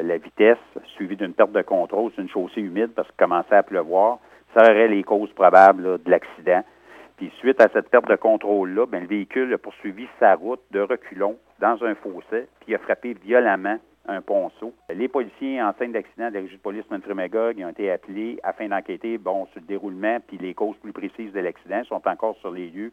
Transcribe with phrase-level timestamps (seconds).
[0.00, 0.58] Euh, la vitesse,
[0.96, 4.18] suivie d'une perte de contrôle sur une chaussée humide parce qu'il commençait à pleuvoir,
[4.54, 6.62] ça aurait les causes probables de l'accident.
[7.16, 10.80] Puis suite à cette perte de contrôle-là, ben, le véhicule a poursuivi sa route de
[10.80, 13.78] reculons dans un fossé, puis a frappé violemment
[14.08, 14.72] un ponceau.
[14.92, 18.68] Les policiers en scène d'accident de la régie de police Montrémagog ont été appelés afin
[18.68, 21.84] d'enquêter sur le déroulement puis les causes plus précises de l'accident.
[21.84, 22.92] Sont encore sur les lieux